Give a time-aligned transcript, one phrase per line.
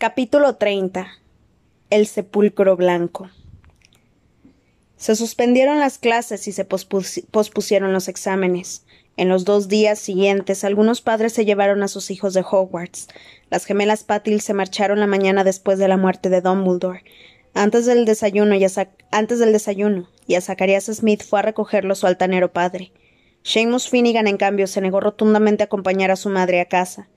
[0.00, 1.08] Capítulo 30
[1.90, 3.30] El sepulcro blanco
[4.96, 8.84] Se suspendieron las clases y se pospusieron los exámenes.
[9.16, 13.08] En los dos días siguientes, algunos padres se llevaron a sus hijos de Hogwarts.
[13.50, 17.02] Las gemelas Patil se marcharon la mañana después de la muerte de Dumbledore.
[17.52, 18.68] Antes del desayuno y a,
[19.10, 22.92] antes del desayuno, y a Zacharias Smith fue a recogerlo su altanero padre.
[23.42, 27.08] Seamus Finnegan, en cambio, se negó rotundamente a acompañar a su madre a casa.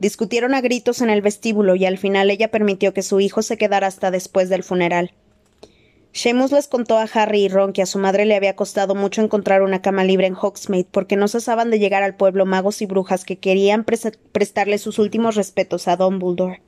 [0.00, 3.56] Discutieron a gritos en el vestíbulo y al final ella permitió que su hijo se
[3.56, 5.12] quedara hasta después del funeral.
[6.12, 9.22] Seamus les contó a Harry y Ron que a su madre le había costado mucho
[9.22, 12.86] encontrar una cama libre en Hogsmeade porque no cesaban de llegar al pueblo magos y
[12.86, 16.62] brujas que querían prestarle sus últimos respetos a Dumbledore.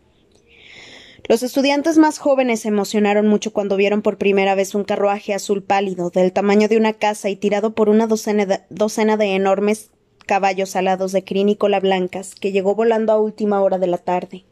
[1.29, 5.62] Los estudiantes más jóvenes se emocionaron mucho cuando vieron por primera vez un carruaje azul
[5.62, 9.91] pálido, del tamaño de una casa y tirado por una docena de, docena de enormes
[10.30, 13.98] caballos alados de crin y cola blancas, que llegó volando a última hora de la
[13.98, 14.45] tarde.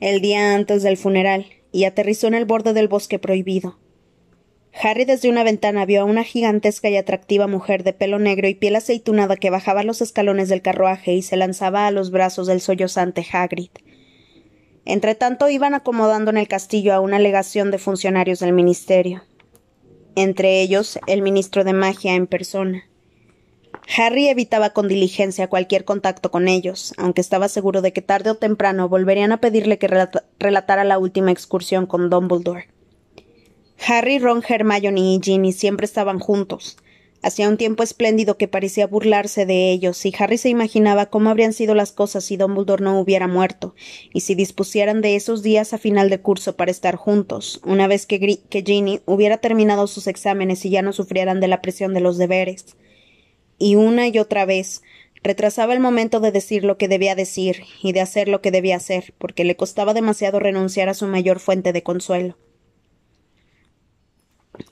[0.00, 3.78] El día antes del funeral, y aterrizó en el borde del bosque prohibido.
[4.82, 8.54] Harry desde una ventana vio a una gigantesca y atractiva mujer de pelo negro y
[8.56, 12.60] piel aceitunada que bajaba los escalones del carruaje y se lanzaba a los brazos del
[12.60, 13.70] sollozante Hagrid.
[14.86, 19.22] Entretanto iban acomodando en el castillo a una legación de funcionarios del ministerio.
[20.16, 22.89] Entre ellos el ministro de magia en persona.
[23.96, 28.36] Harry evitaba con diligencia cualquier contacto con ellos, aunque estaba seguro de que tarde o
[28.36, 29.88] temprano volverían a pedirle que
[30.38, 32.68] relatara la última excursión con Dumbledore.
[33.84, 36.76] Harry, Ron, Hermione y Ginny siempre estaban juntos.
[37.22, 41.52] Hacía un tiempo espléndido que parecía burlarse de ellos, y Harry se imaginaba cómo habrían
[41.52, 43.74] sido las cosas si Dumbledore no hubiera muerto,
[44.14, 48.06] y si dispusieran de esos días a final de curso para estar juntos, una vez
[48.06, 52.00] que, que Ginny hubiera terminado sus exámenes y ya no sufrieran de la presión de
[52.00, 52.76] los deberes
[53.60, 54.82] y una y otra vez
[55.22, 58.76] retrasaba el momento de decir lo que debía decir y de hacer lo que debía
[58.76, 62.36] hacer, porque le costaba demasiado renunciar a su mayor fuente de consuelo.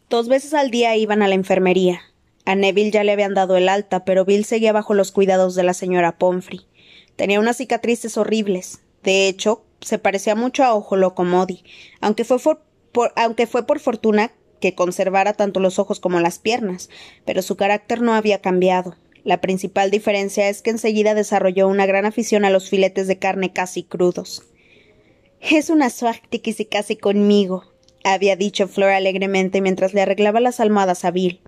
[0.08, 2.00] Dos veces al día iban a la enfermería.
[2.46, 5.64] A Neville ya le habían dado el alta, pero Bill seguía bajo los cuidados de
[5.64, 6.66] la señora Pomfrey.
[7.14, 8.80] Tenía unas cicatrices horribles.
[9.02, 11.62] De hecho, se parecía mucho a Ojo Locomodi,
[12.00, 12.38] aunque fue
[13.16, 16.91] aunque fue por fortuna que conservara tanto los ojos como las piernas,
[17.24, 18.96] pero su carácter no había cambiado.
[19.24, 23.52] La principal diferencia es que enseguida desarrolló una gran afición a los filetes de carne
[23.52, 24.42] casi crudos.
[25.41, 27.64] Es una suerte que se case conmigo,
[28.04, 31.40] había dicho Flor alegremente mientras le arreglaba las almohadas a Bill.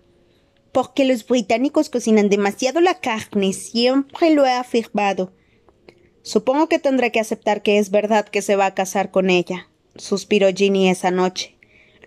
[0.73, 5.33] Porque los británicos cocinan demasiado la carne, siempre lo he afirmado.
[6.23, 9.69] Supongo que tendré que aceptar que es verdad que se va a casar con ella,
[9.97, 11.57] suspiró Ginny esa noche.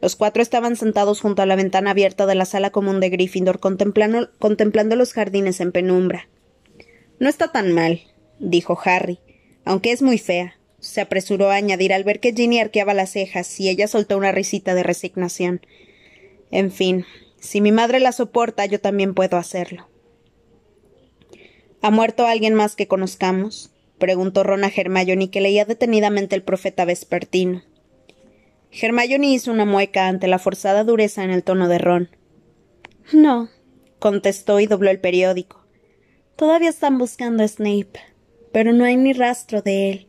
[0.04, 3.62] Los cuatro estaban sentados junto a la ventana abierta de la sala común de Gryffindor,
[3.62, 6.28] contemplando, los jardines en penumbra.
[7.20, 8.02] No está tan mal,
[8.38, 9.20] dijo Harry,
[9.64, 10.58] aunque es muy fea.
[10.82, 14.34] Se apresuró a añadir al ver que Ginny arqueaba las cejas y ella soltó una
[14.34, 15.62] risita de resignación.
[16.52, 17.06] En fin,
[17.40, 19.88] si mi madre la soporta, yo también puedo hacerlo.
[21.82, 23.72] ¿Ha muerto alguien más que conozcamos?
[24.00, 27.64] preguntó Ron a Hermione, que leía detenidamente el profeta vespertino.
[28.82, 32.10] Hermione hizo una mueca ante la forzada dureza en el tono de Ron.
[33.12, 33.50] No,
[34.00, 35.64] contestó y dobló el periódico.
[36.36, 38.00] Todavía están buscando a Snape,
[38.52, 40.08] pero no hay ni rastro de él.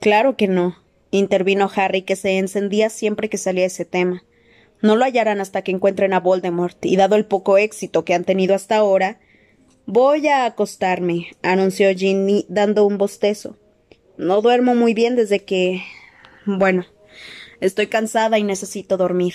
[0.00, 0.76] Claro que no,
[1.10, 4.24] intervino Harry, que se encendía siempre que salía ese tema.
[4.82, 8.24] No lo hallarán hasta que encuentren a Voldemort, y dado el poco éxito que han
[8.24, 9.20] tenido hasta ahora.
[9.86, 13.56] Voy a acostarme, anunció Ginny, dando un bostezo.
[14.18, 15.82] No duermo muy bien desde que.
[16.46, 16.84] Bueno,
[17.60, 19.34] Estoy cansada y necesito dormir.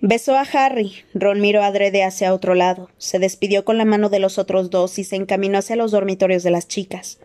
[0.00, 0.92] Besó a Harry.
[1.14, 2.90] Ron miró adrede hacia otro lado.
[2.98, 6.42] Se despidió con la mano de los otros dos y se encaminó hacia los dormitorios
[6.42, 7.18] de las chicas.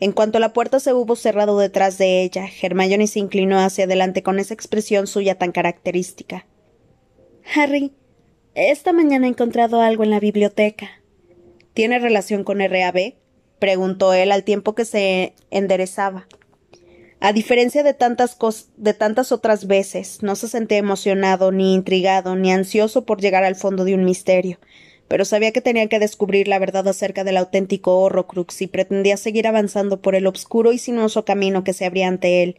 [0.00, 4.22] En cuanto la puerta se hubo cerrado detrás de ella, Hermione se inclinó hacia adelante
[4.22, 6.46] con esa expresión suya tan característica.
[7.54, 7.92] Harry,
[8.54, 10.90] esta mañana he encontrado algo en la biblioteca.
[11.74, 13.14] ¿Tiene relación con RAB?
[13.58, 16.26] preguntó él al tiempo que se enderezaba.
[17.18, 18.36] A diferencia de tantas,
[18.76, 23.56] de tantas otras veces, no se sentía emocionado, ni intrigado, ni ansioso por llegar al
[23.56, 24.58] fondo de un misterio,
[25.08, 29.46] pero sabía que tenía que descubrir la verdad acerca del auténtico Horrocrux y pretendía seguir
[29.46, 32.56] avanzando por el obscuro y sinuoso camino que se abría ante él,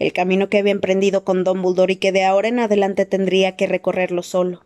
[0.00, 3.68] el camino que había emprendido con Dumbledore y que de ahora en adelante tendría que
[3.68, 4.62] recorrerlo solo.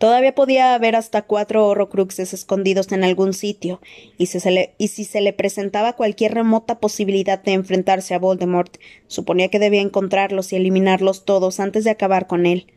[0.00, 3.82] Todavía podía haber hasta cuatro horrocruxes escondidos en algún sitio,
[4.16, 8.18] y si, se le, y si se le presentaba cualquier remota posibilidad de enfrentarse a
[8.18, 12.72] Voldemort, suponía que debía encontrarlos y eliminarlos todos antes de acabar con él.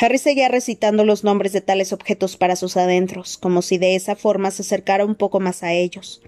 [0.00, 4.14] Harry seguía recitando los nombres de tales objetos para sus adentros, como si de esa
[4.14, 6.22] forma se acercara un poco más a ellos.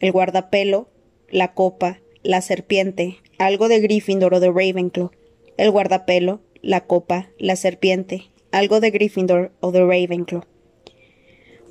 [0.00, 0.88] el guardapelo,
[1.28, 5.10] la copa, la serpiente, algo de Gryffindor o de Ravenclaw,
[5.58, 10.44] el guardapelo, la copa, la serpiente, algo de Gryffindor o de Ravenclaw.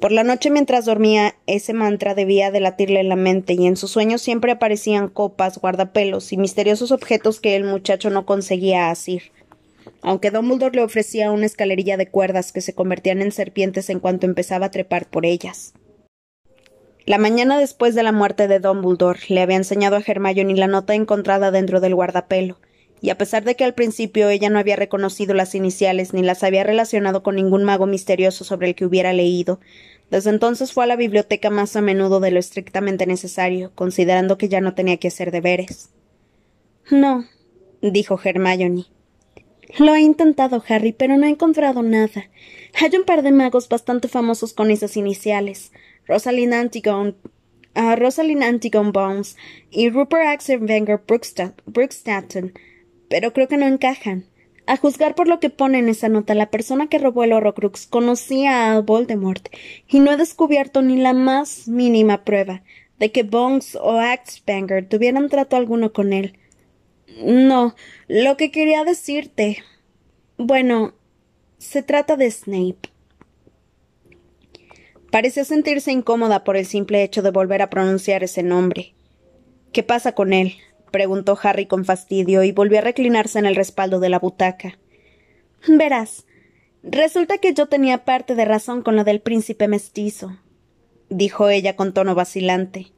[0.02, 3.78] Por la noche mientras dormía, ese mantra debía de latirle en la mente y en
[3.78, 9.32] sus sueños siempre aparecían copas, guardapelos y misteriosos objetos que el muchacho no conseguía asir.
[10.02, 14.26] Aunque Dumbledore le ofrecía una escalerilla de cuerdas que se convertían en serpientes en cuanto
[14.26, 15.74] empezaba a trepar por ellas.
[17.06, 20.96] La mañana después de la muerte de Dumbledore le había enseñado a Hermione la nota
[20.96, 22.58] encontrada dentro del guardapelo,
[23.02, 26.44] y a pesar de que al principio ella no había reconocido las iniciales ni las
[26.44, 29.60] había relacionado con ningún mago misterioso sobre el que hubiera leído,
[30.12, 34.50] desde entonces fue a la biblioteca más a menudo de lo estrictamente necesario, considerando que
[34.50, 35.90] ya no tenía que hacer deberes.
[36.92, 37.26] No,
[37.82, 38.86] dijo Hermione.
[39.80, 42.30] Lo he intentado, Harry, pero no he encontrado nada.
[42.74, 45.72] Hay un par de magos bastante famosos con esas iniciales.
[46.06, 47.16] Rosalind Antigone,
[47.76, 49.38] uh, Rosalind Antigone Bones
[49.70, 52.54] y Rupert Axelwenger Brookstatten,
[53.12, 54.24] pero creo que no encajan.
[54.68, 57.86] A juzgar por lo que pone en esa nota, la persona que robó el Horrocrux
[57.86, 59.50] conocía a Voldemort,
[59.90, 62.64] y no he descubierto ni la más mínima prueba
[63.00, 66.40] de que Bones o Axbanger tuvieran trato alguno con él.
[67.22, 67.76] No,
[68.08, 69.58] lo que quería decirte.
[70.38, 70.94] Bueno,
[71.58, 72.90] se trata de Snape.
[75.12, 78.94] Pareció sentirse incómoda por el simple hecho de volver a pronunciar ese nombre.
[79.74, 80.56] ¿Qué pasa con él?
[80.92, 84.78] Preguntó Harry con fastidio y volvió a reclinarse en el respaldo de la butaca.
[85.68, 86.26] Verás,
[86.84, 90.38] resulta que yo tenía parte de razón con lo del príncipe mestizo,
[91.10, 92.92] dijo ella con tono vacilante.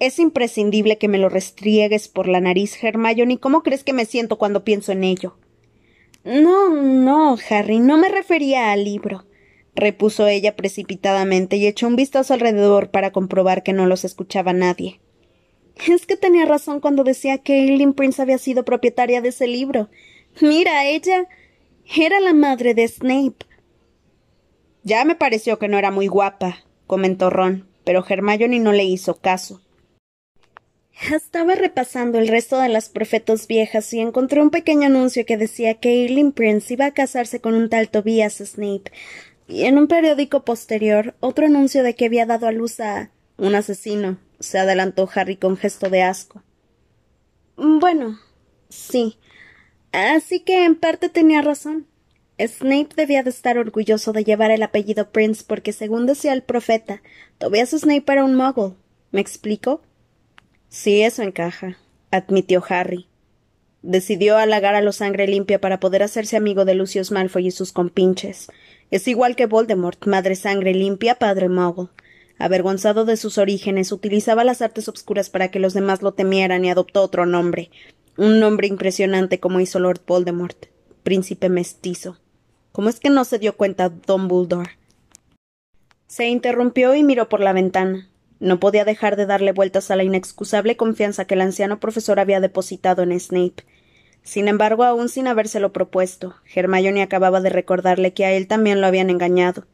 [0.00, 3.38] Es imprescindible que me lo restriegues por la nariz, Hermione.
[3.38, 5.36] ¿Cómo crees que me siento cuando pienso en ello?
[6.24, 9.26] No, no, Harry, no me refería al libro,
[9.74, 15.00] repuso ella precipitadamente y echó un vistazo alrededor para comprobar que no los escuchaba nadie.
[15.76, 19.88] Es que tenía razón cuando decía que Eileen Prince había sido propietaria de ese libro.
[20.40, 21.28] Mira, ella
[21.96, 23.46] era la madre de Snape.
[24.82, 29.16] Ya me pareció que no era muy guapa, comentó Ron, pero Hermione no le hizo
[29.16, 29.60] caso.
[31.12, 35.74] Estaba repasando el resto de las profetas viejas y encontré un pequeño anuncio que decía
[35.74, 38.92] que Eileen Prince iba a casarse con un tal Tobias Snape,
[39.48, 43.54] y en un periódico posterior otro anuncio de que había dado a luz a un
[43.54, 46.42] asesino, se adelantó Harry con gesto de asco.
[47.56, 48.18] Bueno,
[48.68, 49.18] sí.
[49.92, 51.86] Así que en parte tenía razón.
[52.38, 57.00] Snape debía de estar orgulloso de llevar el apellido Prince porque, según decía el profeta,
[57.38, 58.74] Tobias Snape era un muggle.
[59.12, 59.82] ¿Me explico?
[60.68, 61.78] Sí, eso encaja,
[62.10, 63.06] admitió Harry.
[63.82, 67.70] Decidió halagar a los sangre limpia para poder hacerse amigo de Lucius Malfoy y sus
[67.70, 68.48] compinches.
[68.90, 71.90] Es igual que Voldemort, madre sangre limpia, padre muggle.
[72.38, 76.70] Avergonzado de sus orígenes, utilizaba las artes obscuras para que los demás lo temieran y
[76.70, 77.70] adoptó otro nombre,
[78.16, 80.66] un nombre impresionante como hizo Lord Voldemort,
[81.02, 82.18] príncipe mestizo.
[82.72, 84.78] ¿Cómo es que no se dio cuenta Dumbledore?
[86.08, 88.08] Se interrumpió y miró por la ventana.
[88.40, 92.40] No podía dejar de darle vueltas a la inexcusable confianza que el anciano profesor había
[92.40, 93.64] depositado en Snape.
[94.22, 98.86] Sin embargo, aun sin habérselo propuesto, Hermione acababa de recordarle que a él también lo
[98.86, 99.66] habían engañado.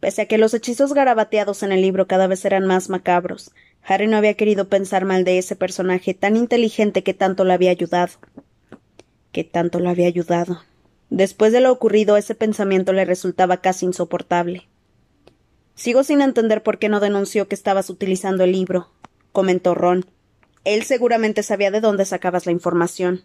[0.00, 4.08] Pese a que los hechizos garabateados en el libro cada vez eran más macabros, Harry
[4.08, 8.12] no había querido pensar mal de ese personaje tan inteligente que tanto le había ayudado.
[9.32, 10.62] Que tanto le había ayudado.
[11.08, 14.66] Después de lo ocurrido, ese pensamiento le resultaba casi insoportable.
[15.76, 18.90] Sigo sin entender por qué no denunció que estabas utilizando el libro,
[19.30, 20.06] comentó Ron.
[20.64, 23.22] Él seguramente sabía de dónde sacabas la información.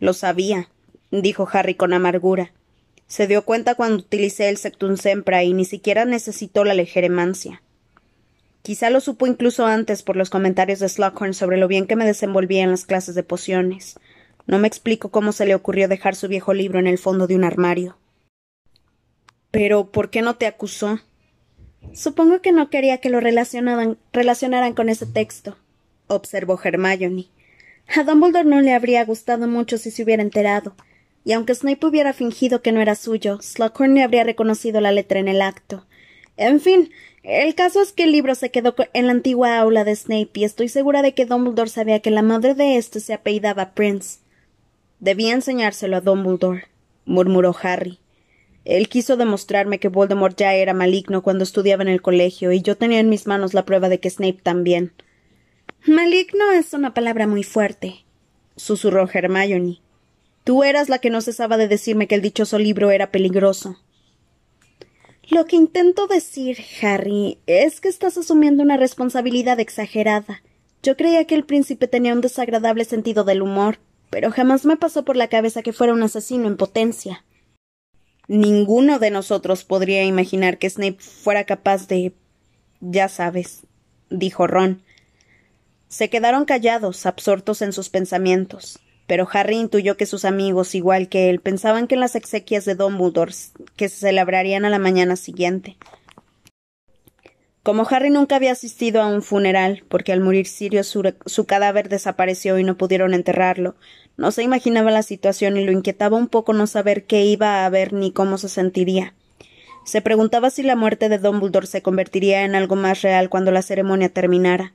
[0.00, 0.68] Lo sabía,
[1.10, 2.52] dijo Harry con amargura.
[3.06, 7.62] Se dio cuenta cuando utilicé el sectum sempra y ni siquiera necesitó la legeremancia.
[8.62, 12.04] Quizá lo supo incluso antes por los comentarios de Slughorn sobre lo bien que me
[12.04, 14.00] desenvolvía en las clases de pociones.
[14.46, 17.36] No me explico cómo se le ocurrió dejar su viejo libro en el fondo de
[17.36, 17.96] un armario.
[19.52, 20.98] Pero ¿por qué no te acusó?
[21.92, 23.96] Supongo que no quería que lo relacionaran,
[24.74, 25.56] con ese texto,
[26.08, 27.28] observó Hermione.
[27.96, 30.74] A Dumbledore no le habría gustado mucho si se hubiera enterado,
[31.26, 35.18] y aunque Snape hubiera fingido que no era suyo, Slughorn le habría reconocido la letra
[35.18, 35.84] en el acto.
[36.36, 36.92] En fin,
[37.24, 40.44] el caso es que el libro se quedó en la antigua aula de Snape y
[40.44, 44.20] estoy segura de que Dumbledore sabía que la madre de éste se apellidaba Prince.
[45.00, 46.68] Debía enseñárselo a Dumbledore,
[47.06, 47.98] murmuró Harry.
[48.64, 52.76] Él quiso demostrarme que Voldemort ya era maligno cuando estudiaba en el colegio, y yo
[52.76, 54.92] tenía en mis manos la prueba de que Snape también.
[55.88, 58.04] Maligno es una palabra muy fuerte,
[58.54, 59.80] susurró Hermione.
[60.46, 63.80] Tú eras la que no cesaba de decirme que el dichoso libro era peligroso.
[65.28, 70.44] Lo que intento decir, Harry, es que estás asumiendo una responsabilidad exagerada.
[70.84, 75.04] Yo creía que el príncipe tenía un desagradable sentido del humor, pero jamás me pasó
[75.04, 77.24] por la cabeza que fuera un asesino en potencia.
[78.28, 82.12] Ninguno de nosotros podría imaginar que Snape fuera capaz de.
[82.80, 83.62] ya sabes,
[84.10, 84.80] dijo Ron.
[85.88, 91.30] Se quedaron callados, absortos en sus pensamientos pero Harry intuyó que sus amigos, igual que
[91.30, 93.32] él, pensaban que en las exequias de Dumbledore,
[93.76, 95.76] que se celebrarían a la mañana siguiente.
[97.62, 101.88] Como Harry nunca había asistido a un funeral, porque al morir Sirius su, su, cadáver
[101.88, 103.74] desapareció y no pudieron enterrarlo,
[104.16, 107.66] no se imaginaba la situación y lo inquietaba un poco no saber qué iba a
[107.66, 109.14] haber ni cómo se sentiría.
[109.84, 113.62] Se preguntaba si la muerte de Dumbledore se convertiría en algo más real cuando la
[113.62, 114.72] ceremonia terminara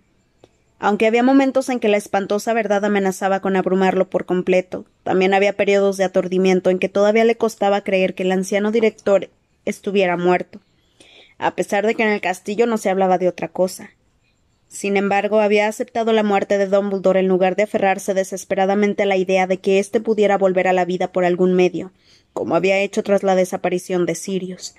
[0.83, 5.53] aunque había momentos en que la espantosa verdad amenazaba con abrumarlo por completo, también había
[5.53, 9.29] periodos de aturdimiento en que todavía le costaba creer que el anciano director
[9.63, 10.59] estuviera muerto,
[11.37, 13.91] a pesar de que en el castillo no se hablaba de otra cosa.
[14.69, 19.17] Sin embargo, había aceptado la muerte de Dumbledore en lugar de aferrarse desesperadamente a la
[19.17, 21.91] idea de que éste pudiera volver a la vida por algún medio,
[22.33, 24.73] como había hecho tras la desaparición de Sirius.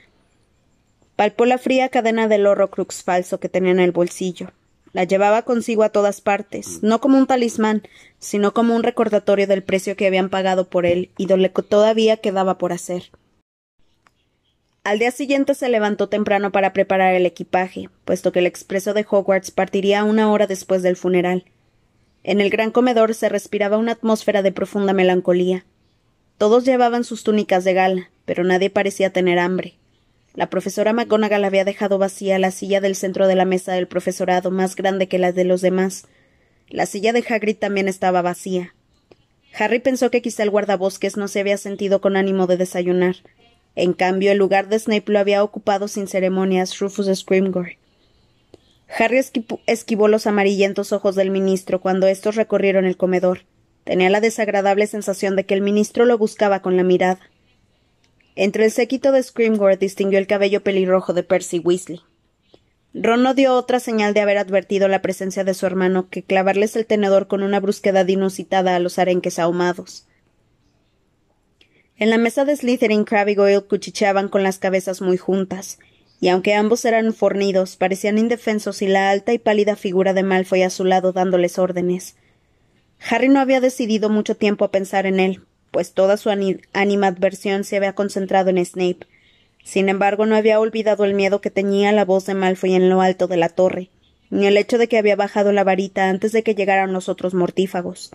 [1.14, 4.50] Palpó la fría cadena del crux falso que tenía en el bolsillo,
[4.92, 7.82] la llevaba consigo a todas partes, no como un talismán,
[8.18, 11.62] sino como un recordatorio del precio que habían pagado por él y de lo que
[11.62, 13.10] todavía quedaba por hacer.
[14.84, 19.06] Al día siguiente se levantó temprano para preparar el equipaje, puesto que el expreso de
[19.08, 21.44] Hogwarts partiría una hora después del funeral.
[22.24, 25.64] En el gran comedor se respiraba una atmósfera de profunda melancolía.
[26.36, 29.74] Todos llevaban sus túnicas de gala, pero nadie parecía tener hambre.
[30.34, 34.50] La profesora McGonagall había dejado vacía la silla del centro de la mesa del profesorado,
[34.50, 36.06] más grande que la de los demás.
[36.68, 38.74] La silla de Hagrid también estaba vacía.
[39.58, 43.16] Harry pensó que quizá el guardabosques no se había sentido con ánimo de desayunar.
[43.74, 47.72] En cambio, el lugar de Snape lo había ocupado sin ceremonias Rufus Scrimgeour.
[48.98, 49.20] Harry
[49.66, 53.40] esquivó los amarillentos ojos del ministro cuando estos recorrieron el comedor.
[53.84, 57.18] Tenía la desagradable sensación de que el ministro lo buscaba con la mirada.
[58.34, 62.00] Entre el séquito de Scrimgeour distinguió el cabello pelirrojo de Percy Weasley.
[62.94, 66.76] Ron no dio otra señal de haber advertido la presencia de su hermano que clavarles
[66.76, 70.06] el tenedor con una brusquedad inusitada a los arenques ahumados.
[71.96, 75.78] En la mesa de Slytherin, Crabbe y Goyle cuchicheaban con las cabezas muy juntas,
[76.20, 80.62] y aunque ambos eran fornidos, parecían indefensos y la alta y pálida figura de Malfoy
[80.62, 82.16] a su lado dándoles órdenes.
[83.10, 86.30] Harry no había decidido mucho tiempo a pensar en él, pues toda su
[86.72, 89.06] animadversión se había concentrado en Snape.
[89.64, 93.00] Sin embargo, no había olvidado el miedo que teñía la voz de Malfoy en lo
[93.00, 93.88] alto de la torre,
[94.30, 97.34] ni el hecho de que había bajado la varita antes de que llegaran los otros
[97.34, 98.12] mortífagos.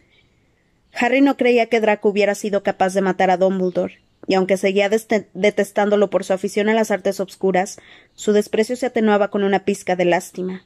[0.93, 4.89] Harry no creía que Draco hubiera sido capaz de matar a Dumbledore, y aunque seguía
[4.89, 7.79] detestándolo por su afición a las artes obscuras,
[8.13, 10.65] su desprecio se atenuaba con una pizca de lástima.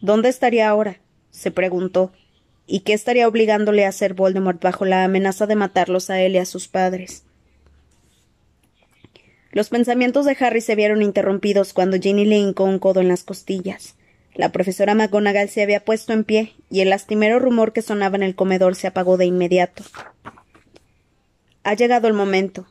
[0.00, 1.00] ¿Dónde estaría ahora?
[1.30, 2.12] se preguntó,
[2.66, 6.38] ¿Y qué estaría obligándole a hacer Voldemort bajo la amenaza de matarlos a él y
[6.38, 7.24] a sus padres?
[9.52, 13.22] Los pensamientos de Harry se vieron interrumpidos cuando Ginny le hincó un codo en las
[13.22, 13.94] costillas.
[14.34, 18.24] La profesora McGonagall se había puesto en pie y el lastimero rumor que sonaba en
[18.24, 19.84] el comedor se apagó de inmediato.
[21.62, 22.66] Ha llegado el momento,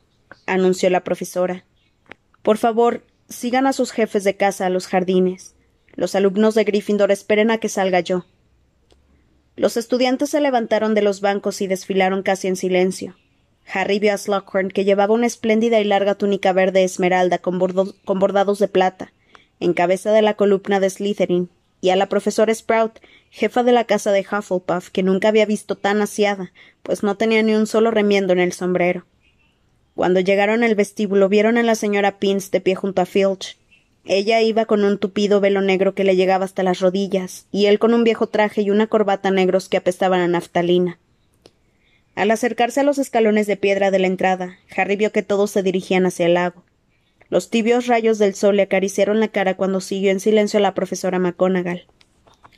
[0.45, 1.63] anunció la profesora.
[2.41, 5.55] Por favor, sigan a sus jefes de casa a los jardines.
[5.95, 8.25] Los alumnos de Gryffindor esperen a que salga yo.
[9.55, 13.15] Los estudiantes se levantaron de los bancos y desfilaron casi en silencio.
[13.71, 18.59] Harry vio a Slughorn, que llevaba una espléndida y larga túnica verde esmeralda con, bordados
[18.59, 19.13] de plata,
[19.59, 21.49] en cabeza de la columna de Slytherin,
[21.81, 25.75] y a la profesora Sprout, jefa de la casa de Hufflepuff, que nunca había visto
[25.75, 29.05] tan asiada, pues no tenía ni un solo remiendo en el sombrero.
[29.95, 33.57] Cuando llegaron al vestíbulo vieron a la señora Pins de pie junto a Filch,
[34.05, 37.79] ella iba con un tupido velo negro que le llegaba hasta las rodillas, y él
[37.79, 40.99] con un viejo traje y una corbata negros que apestaban a naftalina.
[42.15, 45.63] Al acercarse a los escalones de piedra de la entrada, Harry vio que todos se
[45.63, 46.63] dirigían hacia el lago.
[47.29, 50.75] Los tibios rayos del sol le acariciaron la cara cuando siguió en silencio a la
[50.75, 51.87] profesora McGonagall.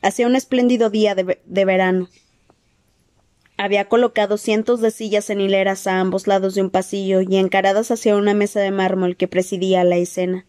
[0.02, 2.10] Hacía un espléndido día de, de verano.
[3.56, 7.92] Había colocado cientos de sillas en hileras a ambos lados de un pasillo y encaradas
[7.92, 10.46] hacia una mesa de mármol que presidía la escena.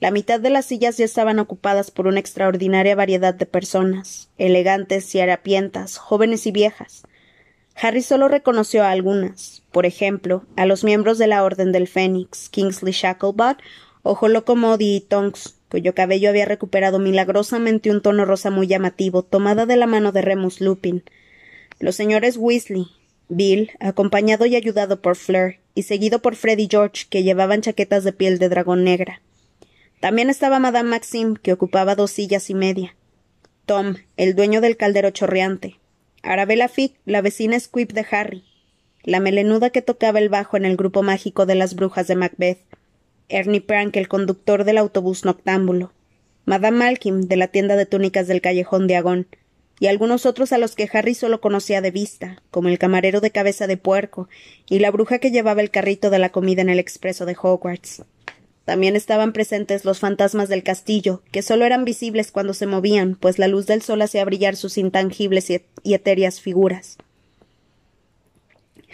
[0.00, 5.12] La mitad de las sillas ya estaban ocupadas por una extraordinaria variedad de personas, elegantes
[5.14, 7.02] y harapientas, jóvenes y viejas.
[7.74, 12.48] Harry solo reconoció a algunas, por ejemplo, a los miembros de la Orden del Fénix,
[12.48, 13.58] Kingsley Shacklebot
[14.02, 19.66] o Holocomodi y Tonks, cuyo cabello había recuperado milagrosamente un tono rosa muy llamativo, tomada
[19.66, 21.02] de la mano de Remus Lupin,
[21.80, 22.86] los señores Weasley,
[23.28, 28.02] Bill, acompañado y ayudado por Fleur, y seguido por Fred y George, que llevaban chaquetas
[28.04, 29.20] de piel de dragón negra.
[30.00, 32.94] También estaba Madame Maxime, que ocupaba dos sillas y media.
[33.66, 35.76] Tom, el dueño del caldero chorreante.
[36.22, 38.44] Arabella Fick, la vecina Squib de Harry.
[39.02, 42.60] La melenuda que tocaba el bajo en el grupo mágico de las brujas de Macbeth.
[43.28, 45.92] Ernie Prank, el conductor del autobús noctámbulo.
[46.44, 49.26] Madame Malkin, de la tienda de túnicas del callejón de Agón,
[49.80, 53.30] y algunos otros a los que Harry solo conocía de vista, como el camarero de
[53.30, 54.28] cabeza de puerco
[54.68, 58.04] y la bruja que llevaba el carrito de la comida en el expreso de Hogwarts.
[58.68, 63.38] También estaban presentes los fantasmas del castillo, que solo eran visibles cuando se movían, pues
[63.38, 66.98] la luz del sol hacía brillar sus intangibles y etéreas figuras.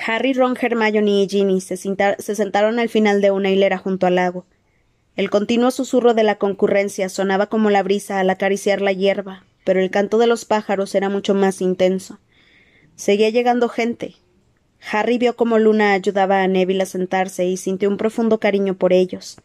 [0.07, 4.15] Harry, Ron, Hermione y Ginny se, se sentaron al final de una hilera junto al
[4.15, 4.47] lago.
[5.17, 9.81] El continuo susurro de la concurrencia sonaba como la brisa al acariciar la hierba, pero
[9.81, 12.21] el canto de los pájaros era mucho más intenso.
[12.95, 14.15] Seguía llegando gente.
[14.93, 18.93] Harry vio cómo Luna ayudaba a Neville a sentarse y sintió un profundo cariño por
[18.93, 19.37] ellos.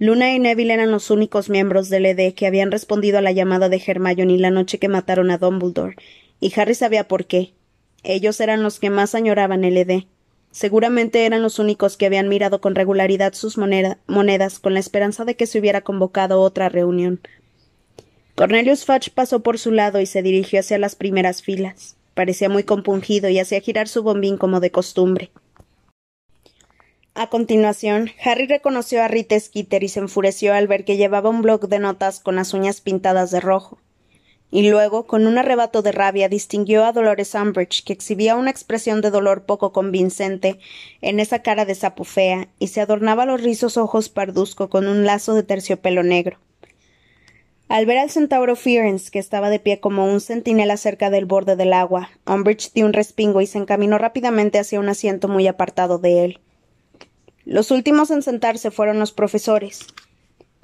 [0.00, 3.68] Luna y Neville eran los únicos miembros del ED que habían respondido a la llamada
[3.68, 5.96] de Hermione la noche que mataron a Dumbledore,
[6.38, 7.54] y Harry sabía por qué.
[8.04, 10.04] Ellos eran los que más añoraban el ED.
[10.52, 15.34] Seguramente eran los únicos que habían mirado con regularidad sus monedas con la esperanza de
[15.34, 17.20] que se hubiera convocado otra reunión.
[18.36, 21.96] Cornelius Fudge pasó por su lado y se dirigió hacia las primeras filas.
[22.14, 25.32] Parecía muy compungido y hacía girar su bombín como de costumbre.
[27.20, 31.42] A continuación, Harry reconoció a Rita Skeeter y se enfureció al ver que llevaba un
[31.42, 33.80] bloc de notas con las uñas pintadas de rojo.
[34.52, 39.00] Y luego, con un arrebato de rabia, distinguió a Dolores Umbridge, que exhibía una expresión
[39.00, 40.60] de dolor poco convincente
[41.00, 42.06] en esa cara de sapo
[42.60, 46.38] y se adornaba los rizos ojos parduzco con un lazo de terciopelo negro.
[47.66, 51.56] Al ver al centauro Fearens, que estaba de pie como un centinela cerca del borde
[51.56, 55.98] del agua, Umbridge dio un respingo y se encaminó rápidamente hacia un asiento muy apartado
[55.98, 56.40] de él.
[57.48, 59.86] Los últimos en sentarse fueron los profesores.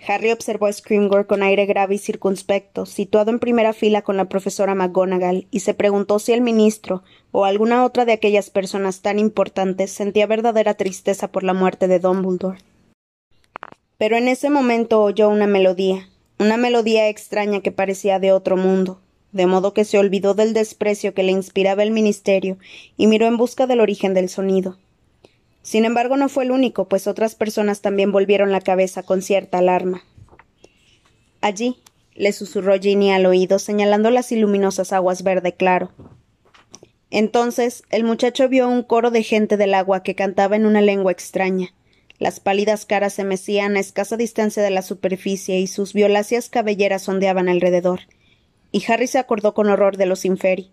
[0.06, 4.26] Harry observó a Scrimgeour con aire grave y circunspecto, situado en primera fila con la
[4.26, 9.18] profesora McGonagall, y se preguntó si el ministro o alguna otra de aquellas personas tan
[9.18, 12.58] importantes sentía verdadera tristeza por la muerte de Dumbledore.
[13.96, 19.00] Pero en ese momento oyó una melodía, una melodía extraña que parecía de otro mundo,
[19.32, 22.58] de modo que se olvidó del desprecio que le inspiraba el ministerio
[22.98, 24.76] y miró en busca del origen del sonido.
[25.64, 29.58] Sin embargo, no fue el único, pues otras personas también volvieron la cabeza con cierta
[29.58, 30.04] alarma.
[31.40, 31.78] Allí,
[32.14, 35.90] le susurró Ginny al oído, señalando las iluminosas aguas verde claro.
[37.10, 41.12] Entonces, el muchacho vio un coro de gente del agua que cantaba en una lengua
[41.12, 41.68] extraña.
[42.18, 47.08] Las pálidas caras se mecían a escasa distancia de la superficie y sus violáceas cabelleras
[47.08, 48.00] ondeaban alrededor.
[48.70, 50.70] Y Harry se acordó con horror de los inferi.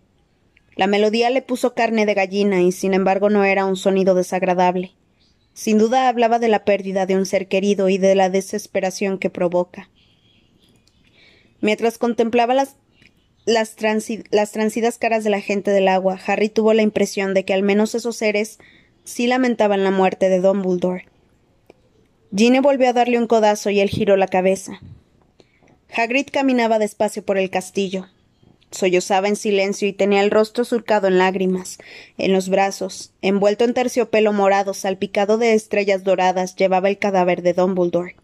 [0.76, 4.92] La melodía le puso carne de gallina y sin embargo no era un sonido desagradable.
[5.54, 9.30] Sin duda hablaba de la pérdida de un ser querido y de la desesperación que
[9.30, 9.90] provoca.
[11.60, 12.76] Mientras contemplaba las,
[13.44, 17.62] las, transidas caras de la gente del agua, Harry tuvo la impresión de que al
[17.62, 18.58] menos esos seres
[19.04, 21.06] sí lamentaban la muerte de Dumbledore.
[22.34, 24.80] Ginny volvió a darle un codazo y él giró la cabeza.
[25.94, 28.06] Hagrid caminaba despacio por el castillo.
[28.72, 31.78] Sollozaba en silencio y tenía el rostro surcado en lágrimas.
[32.18, 37.52] En los brazos, envuelto en terciopelo morado salpicado de estrellas doradas, llevaba el cadáver de
[37.52, 38.16] Dumbledore.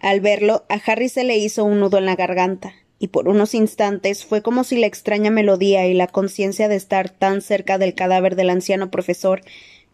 [0.00, 3.54] Al verlo, a Harry se le hizo un nudo en la garganta, y por unos
[3.54, 7.94] instantes fue como si la extraña melodía y la conciencia de estar tan cerca del
[7.94, 9.42] cadáver del anciano profesor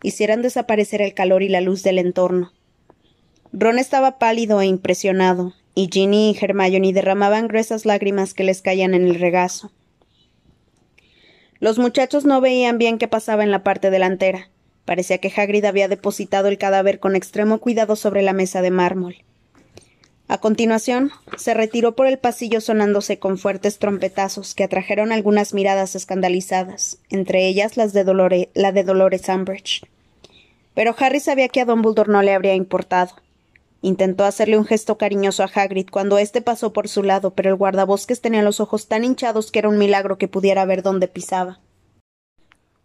[0.03, 2.53] hicieran desaparecer el calor y la luz del entorno.
[3.53, 8.95] Ron estaba pálido e impresionado, y Ginny y Hermione derramaban gruesas lágrimas que les caían
[8.95, 9.71] en el regazo.
[11.61, 14.51] Los muchachos no veían bien qué pasaba en la parte delantera.
[14.85, 19.19] Parecía que Hagrid había depositado el cadáver con extremo cuidado sobre la mesa de mármol.
[20.27, 25.95] A continuación, se retiró por el pasillo sonándose con fuertes trompetazos que atrajeron algunas miradas
[25.95, 29.83] escandalizadas, entre ellas las de la de Dolores Umbridge.
[30.75, 33.13] Pero Harry sabía que a Dumbledore no le habría importado.
[33.81, 37.57] Intentó hacerle un gesto cariñoso a Hagrid cuando éste pasó por su lado, pero el
[37.57, 41.61] guardabosques tenía los ojos tan hinchados que era un milagro que pudiera ver dónde pisaba.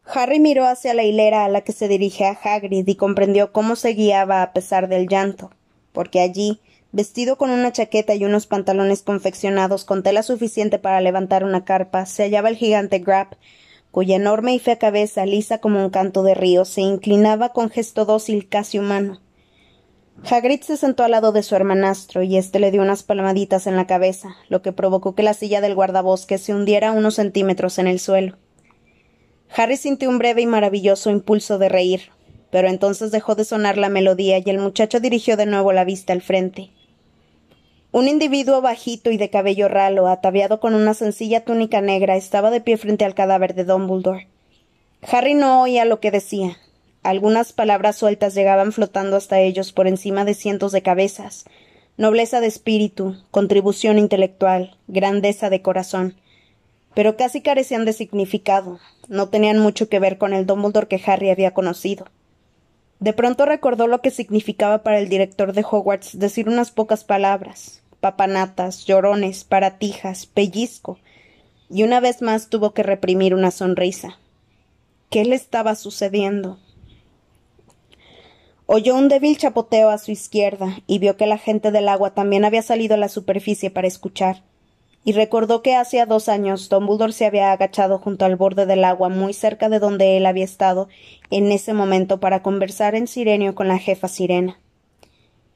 [0.06, 3.94] Harry miró hacia la hilera a la que se dirigía Hagrid y comprendió cómo se
[3.94, 5.50] guiaba a pesar del llanto,
[5.94, 6.60] porque allí,
[6.92, 12.06] vestido con una chaqueta y unos pantalones confeccionados con tela suficiente para levantar una carpa,
[12.06, 13.38] se hallaba el gigante Grab,
[13.90, 18.06] cuya enorme y fea cabeza, lisa como un canto de río, se inclinaba con gesto
[18.06, 19.23] dócil casi humano.
[20.30, 23.76] Hagrid se sentó al lado de su hermanastro y éste le dio unas palmaditas en
[23.76, 27.88] la cabeza, lo que provocó que la silla del guardabosque se hundiera unos centímetros en
[27.88, 28.38] el suelo.
[29.56, 32.12] Harry sintió un breve y maravilloso impulso de reír,
[32.52, 36.14] pero entonces dejó de sonar la melodía y el muchacho dirigió de nuevo la vista
[36.14, 36.72] al frente.
[37.92, 42.62] Un individuo bajito y de cabello ralo, ataviado con una sencilla túnica negra, estaba de
[42.62, 44.28] pie frente al cadáver de Dumbledore.
[45.12, 46.58] Harry no oía lo que decía.
[47.04, 51.44] Algunas palabras sueltas llegaban flotando hasta ellos por encima de cientos de cabezas.
[51.98, 56.16] Nobleza de espíritu, contribución intelectual, grandeza de corazón.
[56.96, 58.80] Pero casi carecían de significado.
[59.10, 62.06] No tenían mucho que ver con el Dumbledore que Harry había conocido.
[63.02, 67.82] De pronto recordó lo que significaba para el director de Hogwarts decir unas pocas palabras,
[68.00, 71.00] papanatas, llorones, paratijas, pellizco,
[71.70, 74.20] y una vez más tuvo que reprimir una sonrisa.
[75.10, 76.60] ¿Qué le estaba sucediendo?
[78.76, 82.44] Oyó un débil chapoteo a su izquierda y vio que la gente del agua también
[82.44, 84.42] había salido a la superficie para escuchar.
[85.06, 89.10] Y recordó que hacía dos años Dumbledore se había agachado junto al borde del agua
[89.10, 90.88] muy cerca de donde él había estado
[91.30, 94.60] en ese momento para conversar en sirenio con la jefa sirena.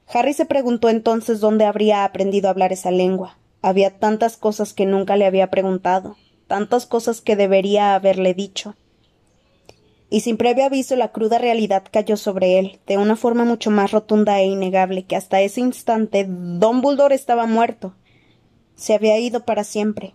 [0.06, 3.36] Harry se preguntó entonces dónde habría aprendido a hablar esa lengua.
[3.62, 8.76] Había tantas cosas que nunca le había preguntado, tantas cosas que debería haberle dicho.
[10.10, 13.90] Y sin previo aviso la cruda realidad cayó sobre él, de una forma mucho más
[13.90, 17.94] rotunda e innegable que hasta ese instante Don Buldor estaba muerto.
[18.74, 20.14] Se había ido para siempre.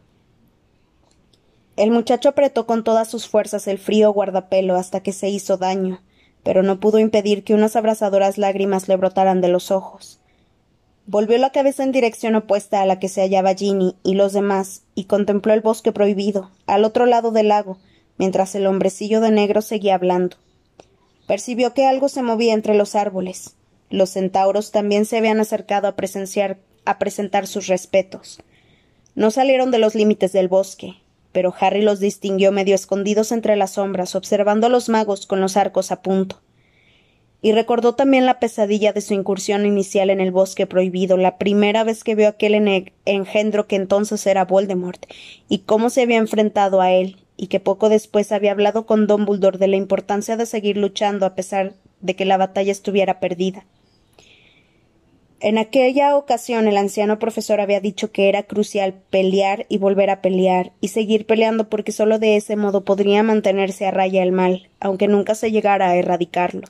[1.76, 6.02] El muchacho apretó con todas sus fuerzas el frío guardapelo hasta que se hizo daño,
[6.44, 10.20] pero no pudo impedir que unas abrasadoras lágrimas le brotaran de los ojos.
[11.06, 14.84] Volvió la cabeza en dirección opuesta a la que se hallaba Ginny y los demás,
[14.96, 17.78] y contempló el bosque prohibido, al otro lado del lago,
[18.18, 20.38] mientras el hombrecillo de negro seguía hablando.
[21.28, 23.56] Percibió que algo se movía entre los árboles.
[23.90, 28.40] Los centauros también se habían acercado a presenciar a presentar sus respetos.
[29.16, 30.96] No salieron de los límites del bosque,
[31.32, 35.58] pero Harry los distinguió medio escondidos entre las sombras, observando a los magos con los
[35.58, 36.42] arcos a punto.
[37.42, 41.84] Y recordó también la pesadilla de su incursión inicial en el bosque prohibido, la primera
[41.84, 45.06] vez que vio aquel engendro que entonces era Voldemort,
[45.50, 49.58] y cómo se había enfrentado a él, y que poco después había hablado con Dumbledore
[49.58, 53.66] de la importancia de seguir luchando a pesar de que la batalla estuviera perdida.
[55.40, 60.22] En aquella ocasión el anciano profesor había dicho que era crucial pelear y volver a
[60.22, 64.70] pelear, y seguir peleando porque solo de ese modo podría mantenerse a raya el mal,
[64.80, 66.70] aunque nunca se llegara a erradicarlo.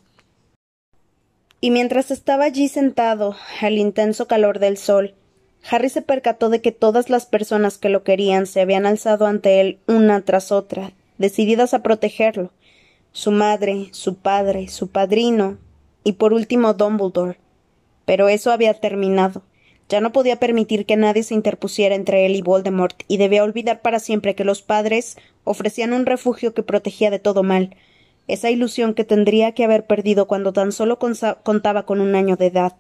[1.62, 5.14] Y mientras estaba allí sentado, al intenso calor del sol,
[5.70, 9.62] Harry se percató de que todas las personas que lo querían se habían alzado ante
[9.62, 12.52] él una tras otra, decididas a protegerlo.
[13.12, 15.58] Su madre, su padre, su padrino,
[16.04, 17.38] y por último Dumbledore,
[18.06, 19.44] pero eso había terminado.
[19.88, 23.82] Ya no podía permitir que nadie se interpusiera entre él y Voldemort, y debía olvidar
[23.82, 27.76] para siempre que los padres ofrecían un refugio que protegía de todo mal,
[28.28, 32.48] esa ilusión que tendría que haber perdido cuando tan solo contaba con un año de
[32.48, 32.76] edad.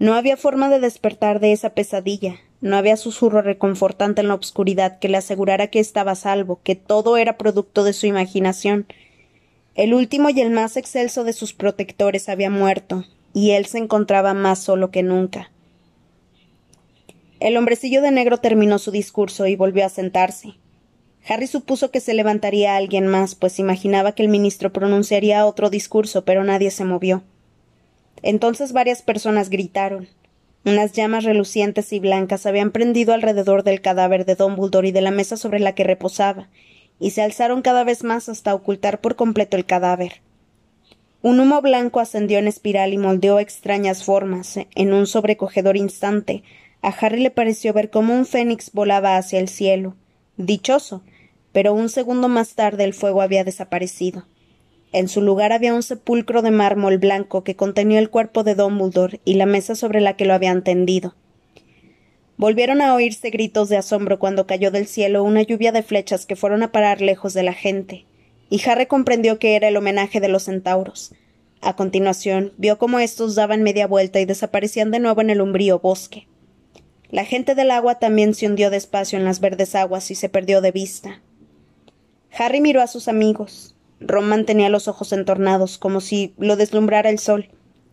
[0.00, 4.98] No había forma de despertar de esa pesadilla, no había susurro reconfortante en la obscuridad
[4.98, 8.86] que le asegurara que estaba salvo, que todo era producto de su imaginación.
[9.74, 14.32] El último y el más excelso de sus protectores había muerto, y él se encontraba
[14.32, 15.50] más solo que nunca.
[17.38, 20.54] El hombrecillo de negro terminó su discurso y volvió a sentarse.
[21.28, 26.24] Harry supuso que se levantaría alguien más, pues imaginaba que el ministro pronunciaría otro discurso,
[26.24, 27.22] pero nadie se movió.
[28.22, 30.08] Entonces varias personas gritaron.
[30.64, 35.10] Unas llamas relucientes y blancas habían prendido alrededor del cadáver de Dumbledore y de la
[35.10, 36.48] mesa sobre la que reposaba,
[36.98, 40.20] y se alzaron cada vez más hasta ocultar por completo el cadáver.
[41.22, 44.58] Un humo blanco ascendió en espiral y moldeó extrañas formas.
[44.74, 46.42] En un sobrecogedor instante,
[46.80, 49.96] a Harry le pareció ver cómo un fénix volaba hacia el cielo.
[50.38, 51.02] Dichoso.
[51.52, 54.24] Pero un segundo más tarde el fuego había desaparecido.
[54.92, 59.20] En su lugar había un sepulcro de mármol blanco que contenía el cuerpo de Dumbledore
[59.24, 61.14] y la mesa sobre la que lo habían tendido.
[62.36, 66.36] Volvieron a oírse gritos de asombro cuando cayó del cielo una lluvia de flechas que
[66.36, 68.06] fueron a parar lejos de la gente
[68.50, 71.14] y Harry comprendió que era el homenaje de los centauros.
[71.62, 75.78] A continuación, vio cómo estos daban media vuelta y desaparecían de nuevo en el umbrío
[75.78, 76.26] bosque.
[77.10, 80.60] La gente del agua también se hundió despacio en las verdes aguas y se perdió
[80.60, 81.22] de vista.
[82.36, 83.76] Harry miró a sus amigos.
[84.00, 87.48] Ron mantenía los ojos entornados, como si lo deslumbrara el sol.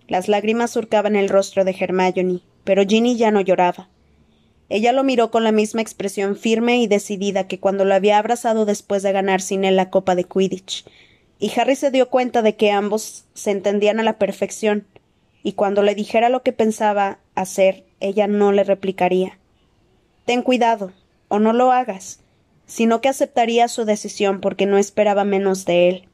[0.08, 3.90] Las lágrimas surcaban el rostro de Hermione, pero Ginny ya no lloraba.
[4.70, 8.66] Ella lo miró con la misma expresión firme y decidida que cuando lo había abrazado
[8.66, 10.86] después de ganar sin él la copa de Quidditch,
[11.40, 14.88] y Harry se dio cuenta de que ambos se entendían a la perfección,
[15.44, 19.40] y cuando le dijera lo que pensaba hacer, ella no le replicaría.
[20.26, 20.92] Ten cuidado,
[21.30, 22.20] o no lo hagas,
[22.68, 26.08] sino que aceptaría su decisión porque no esperaba menos de él.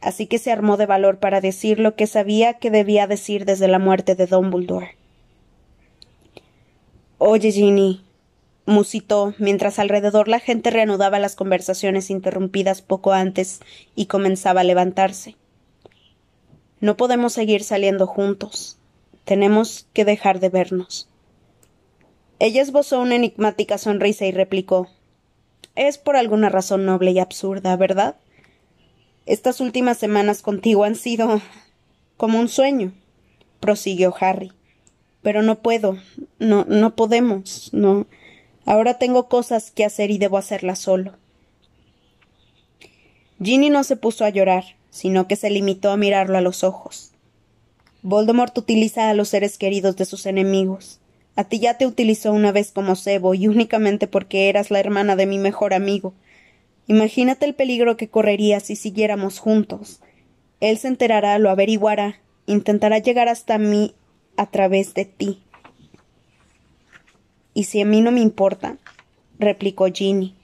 [0.00, 3.68] Así que se armó de valor para decir lo que sabía que debía decir desde
[3.68, 4.96] la muerte de Dumbledore.
[7.18, 8.02] Oye, Ginny,
[8.64, 13.60] musitó, mientras alrededor la gente reanudaba las conversaciones interrumpidas poco antes
[13.94, 15.36] y comenzaba a levantarse.
[16.80, 18.78] No podemos seguir saliendo juntos.
[19.26, 21.10] Tenemos que dejar de vernos.
[22.38, 24.88] Ella esbozó una enigmática sonrisa y replicó
[25.74, 28.16] Es por alguna razón noble y absurda, ¿verdad?
[29.26, 31.40] Estas últimas semanas contigo han sido
[32.16, 32.92] como un sueño,
[33.60, 34.52] prosiguió Harry.
[35.22, 35.98] Pero no puedo,
[36.38, 38.06] no, no podemos, no.
[38.64, 41.12] Ahora tengo cosas que hacer y debo hacerlas solo.
[43.42, 47.12] Ginny no se puso a llorar, sino que se limitó a mirarlo a los ojos.
[48.02, 50.99] Voldemort utiliza a los seres queridos de sus enemigos.
[51.36, 55.16] A ti ya te utilizó una vez como cebo y únicamente porque eras la hermana
[55.16, 56.14] de mi mejor amigo.
[56.86, 60.00] Imagínate el peligro que correría si siguiéramos juntos.
[60.60, 63.94] Él se enterará, lo averiguará, intentará llegar hasta mí
[64.36, 65.42] a través de ti.
[67.54, 68.78] ¿Y si a mí no me importa?
[69.38, 70.34] replicó Ginny.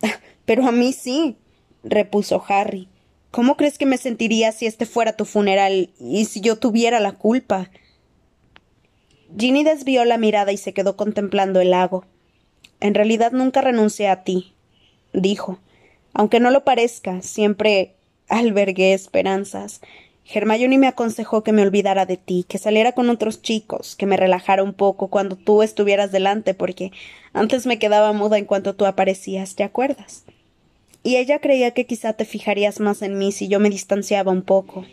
[0.46, 1.36] Pero a mí sí,
[1.84, 2.88] repuso Harry.
[3.30, 7.12] ¿Cómo crees que me sentiría si este fuera tu funeral y si yo tuviera la
[7.12, 7.70] culpa?
[9.38, 12.04] Ginny desvió la mirada y se quedó contemplando el lago.
[12.80, 14.52] En realidad nunca renuncié a ti,
[15.12, 15.58] dijo.
[16.14, 17.94] Aunque no lo parezca, siempre
[18.28, 19.80] albergué esperanzas.
[20.32, 24.16] Hermione me aconsejó que me olvidara de ti, que saliera con otros chicos, que me
[24.16, 26.90] relajara un poco cuando tú estuvieras delante, porque
[27.32, 30.24] antes me quedaba muda en cuanto tú aparecías, ¿te acuerdas?
[31.02, 34.42] Y ella creía que quizá te fijarías más en mí si yo me distanciaba un
[34.42, 34.84] poco.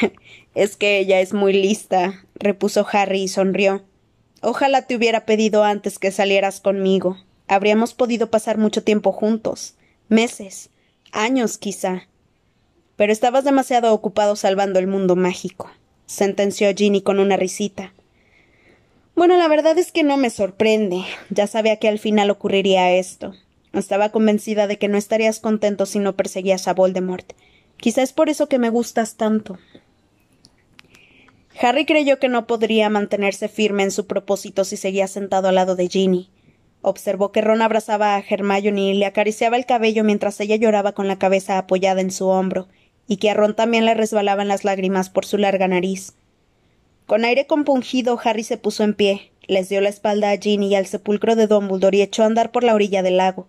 [0.54, 3.82] es que ella es muy lista, repuso Harry y sonrió.
[4.42, 7.18] Ojalá te hubiera pedido antes que salieras conmigo.
[7.46, 9.74] Habríamos podido pasar mucho tiempo juntos.
[10.08, 10.70] Meses.
[11.12, 12.06] Años, quizá.
[12.96, 15.70] Pero estabas demasiado ocupado salvando el mundo mágico,
[16.06, 17.92] sentenció Ginny con una risita.
[19.14, 21.04] Bueno, la verdad es que no me sorprende.
[21.30, 23.34] Ya sabía que al final ocurriría esto.
[23.72, 27.32] Estaba convencida de que no estarías contento si no perseguías a Voldemort.
[27.76, 29.58] Quizá es por eso que me gustas tanto.
[31.58, 35.76] Harry creyó que no podría mantenerse firme en su propósito si seguía sentado al lado
[35.76, 36.30] de Ginny.
[36.82, 41.08] Observó que Ron abrazaba a Hermione y le acariciaba el cabello mientras ella lloraba con
[41.08, 42.68] la cabeza apoyada en su hombro,
[43.06, 46.14] y que a Ron también le resbalaban las lágrimas por su larga nariz.
[47.06, 50.74] Con aire compungido, Harry se puso en pie, les dio la espalda a Ginny y
[50.76, 53.48] al sepulcro de Dumbledore y echó a andar por la orilla del lago.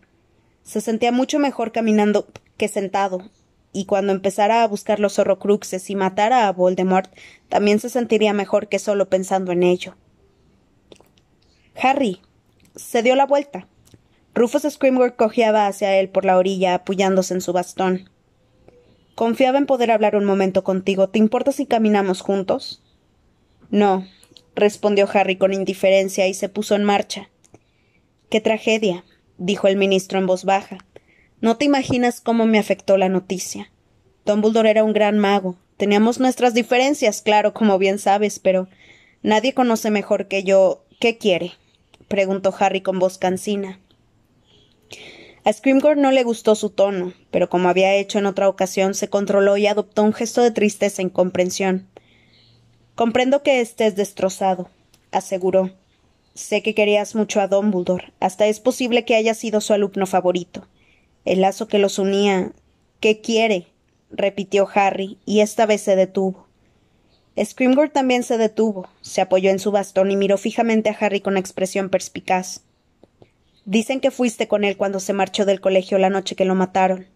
[0.63, 3.29] Se sentía mucho mejor caminando que sentado,
[3.73, 7.11] y cuando empezara a buscar los horrocruxes y matara a Voldemort,
[7.49, 9.95] también se sentiría mejor que solo pensando en ello.
[11.81, 12.21] Harry.
[12.75, 13.67] se dio la vuelta.
[14.33, 18.09] Rufus Scrimgeour cojeaba hacia él por la orilla, apoyándose en su bastón.
[19.15, 21.09] Confiaba en poder hablar un momento contigo.
[21.09, 22.81] ¿Te importa si caminamos juntos?
[23.69, 24.07] No,
[24.55, 27.29] respondió Harry con indiferencia y se puso en marcha.
[28.29, 29.03] Qué tragedia,
[29.37, 30.77] dijo el ministro en voz baja.
[31.41, 33.71] No te imaginas cómo me afectó la noticia.
[34.25, 35.55] Dumbledore era un gran mago.
[35.75, 38.67] Teníamos nuestras diferencias, claro, como bien sabes, pero
[39.23, 40.85] nadie conoce mejor que yo.
[40.99, 41.53] ¿Qué quiere?
[42.07, 43.79] preguntó Harry con voz cansina.
[45.43, 49.09] A Scrimgeour no le gustó su tono, pero como había hecho en otra ocasión, se
[49.09, 51.87] controló y adoptó un gesto de tristeza e incomprensión.
[52.93, 54.69] Comprendo que estés destrozado,
[55.11, 55.71] aseguró.
[56.35, 60.67] Sé que querías mucho a Dumbledore, hasta es posible que haya sido su alumno favorito.
[61.25, 62.51] El lazo que los unía.
[62.99, 63.67] ¿Qué quiere?
[64.09, 66.47] repitió Harry, y esta vez se detuvo.
[67.41, 71.37] Scrimgeour también se detuvo, se apoyó en su bastón y miró fijamente a Harry con
[71.37, 72.61] expresión perspicaz.
[73.63, 77.07] Dicen que fuiste con él cuando se marchó del colegio la noche que lo mataron.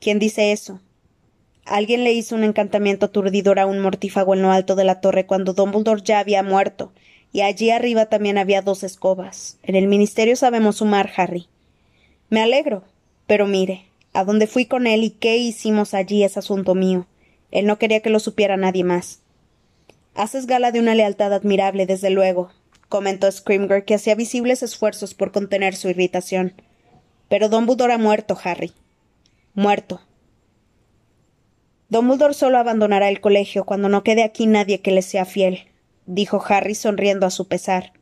[0.00, 0.80] ¿Quién dice eso?
[1.66, 5.26] Alguien le hizo un encantamiento aturdidor a un mortífago en lo alto de la torre
[5.26, 6.92] cuando Dumbledore ya había muerto,
[7.32, 9.58] y allí arriba también había dos escobas.
[9.62, 11.48] En el ministerio sabemos sumar, Harry.
[12.28, 12.84] Me alegro.
[13.26, 17.06] Pero mire, a dónde fui con él y qué hicimos allí es asunto mío.
[17.50, 19.20] Él no quería que lo supiera nadie más.
[20.14, 22.50] Haces gala de una lealtad admirable, desde luego,
[22.88, 26.54] comentó Scrimger, que hacía visibles esfuerzos por contener su irritación.
[27.28, 28.72] Pero Dumbledore ha muerto, Harry.
[29.54, 30.00] Muerto.
[31.88, 35.68] Dumbledore solo abandonará el colegio cuando no quede aquí nadie que le sea fiel,
[36.06, 37.92] dijo Harry sonriendo a su pesar.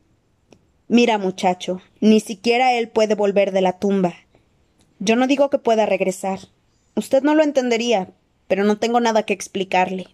[0.87, 4.15] Mira, muchacho, ni siquiera él puede volver de la tumba.
[5.03, 6.39] Yo no digo que pueda regresar.
[6.95, 8.11] Usted no lo entendería,
[8.47, 10.07] pero no tengo nada que explicarle.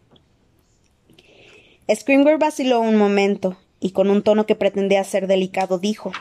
[1.94, 6.12] Scrimger vaciló un momento, y con un tono que pretendía ser delicado dijo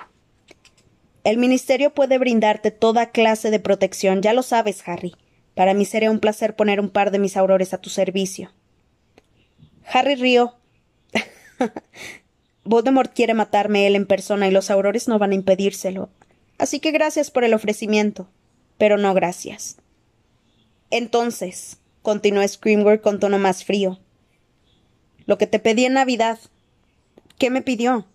[1.24, 5.14] El Ministerio puede brindarte toda clase de protección, ya lo sabes, Harry.
[5.54, 8.52] Para mí sería un placer poner un par de mis aurores a tu servicio.
[9.90, 10.56] Harry rió.
[12.64, 16.10] Voldemort quiere matarme él en persona y los aurores no van a impedírselo.
[16.58, 18.28] Así que gracias por el ofrecimiento.
[18.78, 19.76] Pero no gracias.
[20.90, 23.98] Entonces, continuó Screamworth con tono más frío.
[25.26, 26.38] Lo que te pedí en Navidad.
[27.36, 28.06] ¿Qué me pidió?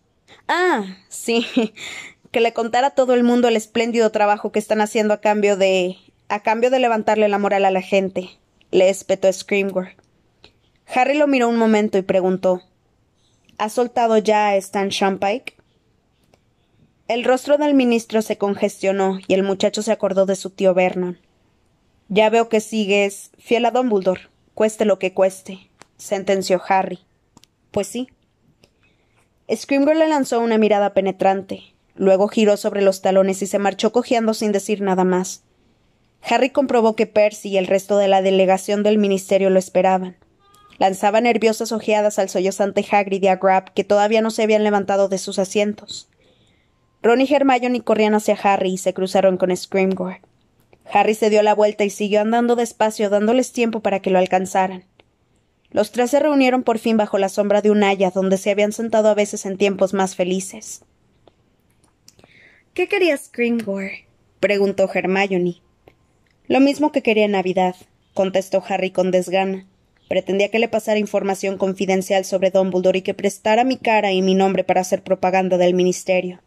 [0.48, 1.46] Ah, sí.
[2.32, 5.56] que le contara a todo el mundo el espléndido trabajo que están haciendo a cambio
[5.56, 5.98] de.
[6.30, 8.32] a cambio de levantarle la moral a la gente.
[8.72, 9.96] Le espetó Screamworth.
[10.88, 12.64] Harry lo miró un momento y preguntó
[13.58, 15.56] ¿Has soltado ya a Stan Shumpike?
[17.10, 21.20] El rostro del ministro se congestionó y el muchacho se acordó de su tío Vernon.
[22.08, 24.22] Ya veo que sigues fiel a Dumbledore,
[24.54, 27.00] cueste lo que cueste, sentenció Harry.
[27.72, 28.08] Pues sí.
[29.54, 31.74] Scrimgeour le lanzó una mirada penetrante.
[31.96, 35.44] Luego giró sobre los talones y se marchó cojeando sin decir nada más.
[36.22, 40.16] Harry comprobó que Percy y el resto de la delegación del ministerio lo esperaban.
[40.78, 45.10] Lanzaba nerviosas ojeadas al sollozante Hagrid y a Grab, que todavía no se habían levantado
[45.10, 46.08] de sus asientos.
[47.04, 50.20] Ron y Hermione corrían hacia Harry y se cruzaron con Scrimgeour.
[50.90, 54.86] Harry se dio la vuelta y siguió andando despacio, dándoles tiempo para que lo alcanzaran.
[55.70, 58.72] Los tres se reunieron por fin bajo la sombra de un haya, donde se habían
[58.72, 60.86] sentado a veces en tiempos más felices.
[62.74, 63.92] ¿Qué quería Scrimgeour?
[64.40, 65.62] preguntó Hermione.
[66.48, 67.76] Lo mismo que quería Navidad,
[68.14, 69.66] contestó Harry con desgana.
[70.08, 74.36] Pretendía que le pasara información confidencial sobre Dumbledore y que prestara mi cara y mi
[74.36, 76.40] nombre para hacer propaganda del ministerio.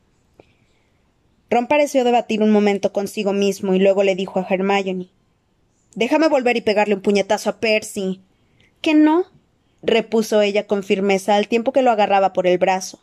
[1.48, 5.10] Ron pareció debatir un momento consigo mismo y luego le dijo a Hermione
[5.94, 8.20] Déjame volver y pegarle un puñetazo a Percy.
[8.82, 9.24] Que no,
[9.82, 13.00] repuso ella con firmeza al tiempo que lo agarraba por el brazo.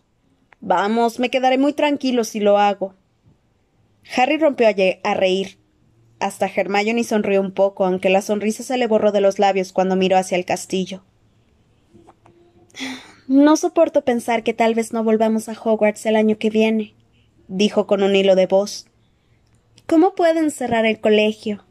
[0.59, 2.93] Vamos, me quedaré muy tranquilo si lo hago.
[4.15, 4.67] Harry rompió
[5.03, 5.57] a reír.
[6.19, 9.95] Hasta Hermione sonrió un poco, aunque la sonrisa se le borró de los labios cuando
[9.95, 11.03] miró hacia el castillo.
[13.27, 16.93] No soporto pensar que tal vez no volvamos a Hogwarts el año que viene,
[17.53, 18.87] dijo con un hilo de voz.
[19.85, 21.63] ¿Cómo pueden cerrar el colegio?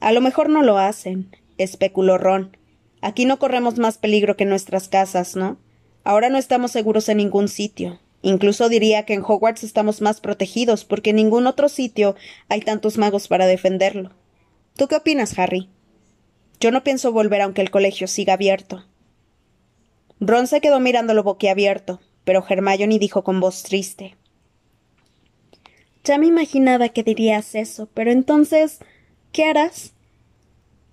[0.00, 2.56] A lo mejor no lo hacen, especuló Ron.
[3.00, 5.56] Aquí no corremos más peligro que nuestras casas, ¿no?
[6.02, 8.00] Ahora no estamos seguros en ningún sitio.
[8.22, 12.16] Incluso diría que en Hogwarts estamos más protegidos, porque en ningún otro sitio
[12.48, 14.10] hay tantos magos para defenderlo.
[14.76, 15.68] ¿Tú qué opinas, Harry?
[16.58, 18.84] Yo no pienso volver aunque el colegio siga abierto.
[20.18, 24.16] Ron se quedó mirándolo boquiabierto, pero Hermione dijo con voz triste.
[26.04, 28.78] Ya me imaginaba que dirías eso, pero entonces.
[29.34, 29.92] ¿qué harás?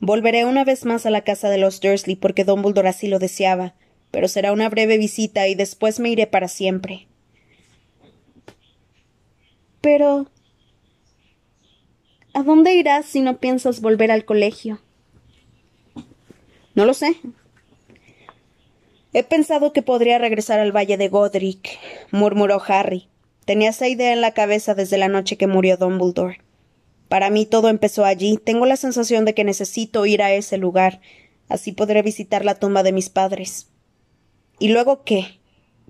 [0.01, 3.75] Volveré una vez más a la casa de los Dursley porque Dumbledore así lo deseaba,
[4.09, 7.07] pero será una breve visita y después me iré para siempre.
[9.79, 10.27] Pero.
[12.33, 14.81] ¿A dónde irás si no piensas volver al colegio?
[16.73, 17.17] No lo sé.
[19.13, 21.77] He pensado que podría regresar al valle de Godric,
[22.11, 23.07] murmuró Harry.
[23.45, 26.41] Tenía esa idea en la cabeza desde la noche que murió Dumbledore.
[27.07, 28.37] Para mí todo empezó allí.
[28.37, 31.01] Tengo la sensación de que necesito ir a ese lugar.
[31.49, 33.67] Así podré visitar la tumba de mis padres.
[34.59, 35.39] ¿Y luego qué?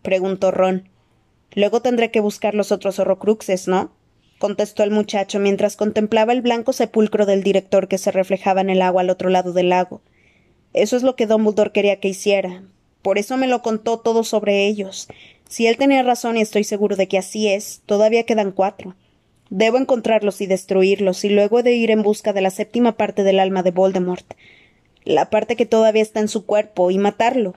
[0.01, 0.89] preguntó Ron.
[1.53, 3.91] Luego tendré que buscar los otros horrocruxes, ¿no?
[4.39, 8.81] contestó el muchacho mientras contemplaba el blanco sepulcro del director que se reflejaba en el
[8.81, 10.01] agua al otro lado del lago.
[10.73, 12.63] Eso es lo que Dumbledore quería que hiciera.
[13.03, 15.07] Por eso me lo contó todo sobre ellos.
[15.51, 18.95] Si él tenía razón y estoy seguro de que así es, todavía quedan cuatro.
[19.49, 23.23] Debo encontrarlos y destruirlos, y luego he de ir en busca de la séptima parte
[23.23, 24.25] del alma de Voldemort,
[25.03, 27.55] la parte que todavía está en su cuerpo, y matarlo.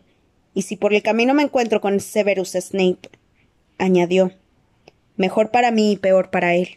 [0.55, 3.11] Y si por el camino me encuentro con Severus Snape,
[3.79, 4.33] añadió.
[5.17, 6.71] Mejor para mí y peor para él.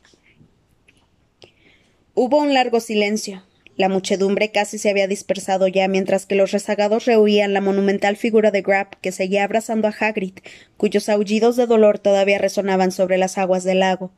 [2.13, 3.41] Hubo un largo silencio.
[3.77, 8.49] La muchedumbre casi se había dispersado ya, mientras que los rezagados rehuían la monumental figura
[8.49, 10.33] de Grab, que seguía abrazando a Hagrid,
[10.77, 14.11] cuyos aullidos de dolor todavía resonaban sobre las aguas del lago.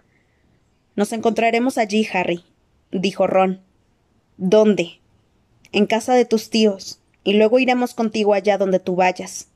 [0.96, 2.46] Nos encontraremos allí, Harry,
[2.92, 3.62] dijo Ron.
[4.38, 5.02] ¿Dónde?
[5.74, 9.50] En casa de tus tíos, y luego iremos contigo allá donde tú vayas.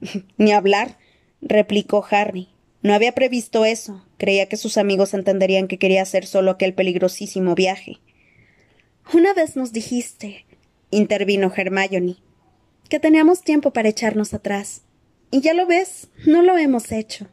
[0.36, 0.98] Ni hablar,
[1.40, 2.48] replicó Harry.
[2.82, 4.04] No había previsto eso.
[4.18, 8.00] Creía que sus amigos entenderían que quería hacer solo aquel peligrosísimo viaje.
[9.12, 10.46] Una vez nos dijiste,
[10.90, 12.16] intervino Hermione,
[12.88, 14.82] que teníamos tiempo para echarnos atrás.
[15.30, 17.28] Y ya lo ves, no lo hemos hecho.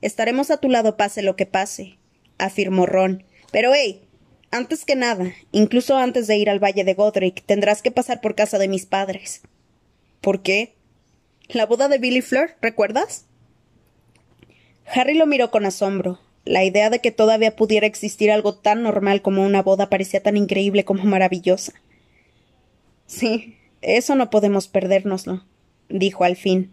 [0.00, 1.98] Estaremos a tu lado pase lo que pase,
[2.38, 3.24] afirmó Ron.
[3.52, 4.02] Pero hey,
[4.50, 8.34] antes que nada, incluso antes de ir al Valle de Godric, tendrás que pasar por
[8.34, 9.42] casa de mis padres.
[10.20, 10.74] ¿Por qué?
[11.48, 13.26] La boda de Billy Fleur, ¿recuerdas?
[14.86, 16.18] Harry lo miró con asombro.
[16.44, 20.36] La idea de que todavía pudiera existir algo tan normal como una boda parecía tan
[20.36, 21.74] increíble como maravillosa.
[23.06, 25.44] Sí, eso no podemos perdérnoslo,
[25.88, 26.72] dijo al fin.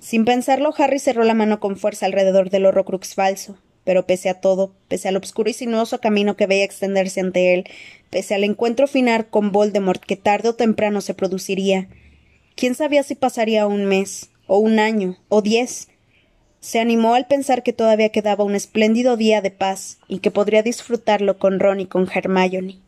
[0.00, 3.58] Sin pensarlo, Harry cerró la mano con fuerza alrededor del horrocrux falso.
[3.84, 7.64] Pero pese a todo, pese al obscuro y sinuoso camino que veía extenderse ante él,
[8.10, 11.88] pese al encuentro final con Voldemort que tarde o temprano se produciría,
[12.54, 15.88] quién sabía si pasaría un mes, o un año, o diez.
[16.60, 20.62] Se animó al pensar que todavía quedaba un espléndido día de paz y que podría
[20.62, 22.78] disfrutarlo con Ron y con Hermione.